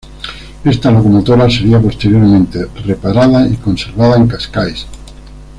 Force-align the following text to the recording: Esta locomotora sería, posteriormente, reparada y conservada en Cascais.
Esta 0.65 0.89
locomotora 0.89 1.47
sería, 1.47 1.79
posteriormente, 1.79 2.65
reparada 2.87 3.47
y 3.47 3.55
conservada 3.57 4.17
en 4.17 4.27
Cascais. 4.27 4.87